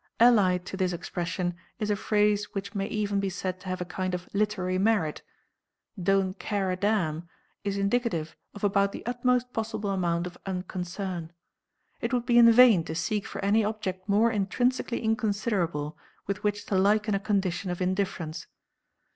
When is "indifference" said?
17.79-18.47